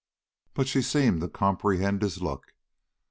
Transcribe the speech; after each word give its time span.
She 0.65 0.81
seemed 0.81 1.21
to 1.21 1.27
comprehend 1.29 2.01
his 2.01 2.23
look. 2.23 2.55